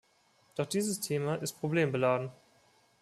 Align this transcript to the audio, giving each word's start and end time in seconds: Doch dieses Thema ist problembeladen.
Doch 0.55 0.65
dieses 0.65 0.99
Thema 0.99 1.35
ist 1.35 1.59
problembeladen. 1.59 2.31